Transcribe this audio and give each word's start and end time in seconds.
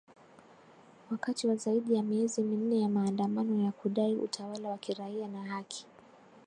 wakati 1.11 1.47
wa 1.47 1.55
zaidi 1.55 1.95
ya 1.95 2.03
miezi 2.03 2.41
minne 2.41 2.79
ya 2.81 2.89
maandamano 2.89 3.63
ya 3.65 3.71
kudai 3.71 4.15
utawala 4.15 4.69
wa 4.69 4.77
kiraia 4.77 5.27
na 5.27 5.43
haki 5.45 5.85